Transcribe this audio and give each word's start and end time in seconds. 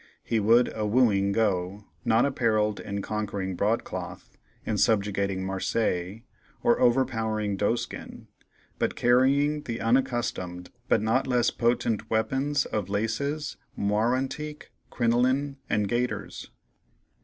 He 0.23 0.39
would 0.39 0.75
a 0.75 0.83
wooing 0.83 1.31
go, 1.31 1.85
not 2.03 2.25
apparelled 2.25 2.79
in 2.79 3.03
conquering 3.03 3.55
broadcloth, 3.55 4.35
in 4.65 4.79
subjugating 4.79 5.45
marseilles, 5.45 6.21
or 6.63 6.79
overpowering 6.79 7.55
doeskin, 7.55 8.25
but 8.79 8.95
carrying 8.95 9.61
the 9.61 9.79
unaccustomed, 9.79 10.71
but 10.89 11.03
not 11.03 11.27
less 11.27 11.51
potent 11.51 12.09
weapons 12.09 12.65
of 12.65 12.89
laces, 12.89 13.57
moire 13.75 14.15
antique, 14.15 14.71
crinoline, 14.89 15.57
and 15.69 15.87
gaiters. 15.87 16.49